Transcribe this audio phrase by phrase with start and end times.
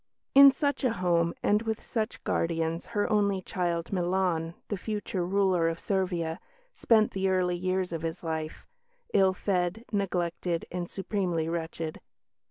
[0.33, 5.69] In such a home and with such guardians her only child, Milan, the future ruler
[5.69, 6.39] of Servia,
[6.73, 8.65] spent the early years of his life
[9.13, 12.01] ill fed, neglected, and supremely wretched.